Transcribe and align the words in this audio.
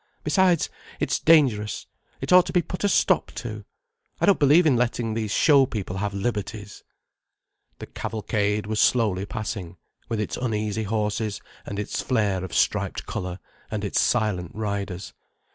Besides, 0.23 0.67
it's 0.99 1.19
dangerous. 1.19 1.85
It 2.21 2.33
ought 2.33 2.47
to 2.47 2.51
be 2.53 2.63
put 2.63 2.83
a 2.83 2.89
stop 2.89 3.31
to. 3.35 3.65
I 4.19 4.25
don't 4.25 4.39
believe 4.39 4.65
in 4.65 4.75
letting 4.75 5.13
these 5.13 5.29
show 5.29 5.67
people 5.67 5.97
have 5.97 6.11
liberties." 6.15 6.83
The 7.77 7.85
cavalcade 7.85 8.65
was 8.65 8.79
slowly 8.79 9.27
passing, 9.27 9.77
with 10.09 10.19
its 10.19 10.37
uneasy 10.37 10.85
horses 10.85 11.39
and 11.67 11.77
its 11.77 12.01
flare 12.01 12.43
of 12.43 12.51
striped 12.51 13.05
colour 13.05 13.37
and 13.69 13.83
its 13.83 14.01
silent 14.01 14.49
riders. 14.55 15.13